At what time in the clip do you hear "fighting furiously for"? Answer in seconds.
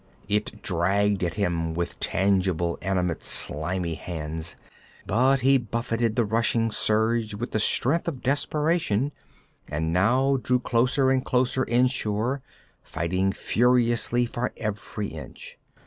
12.81-14.51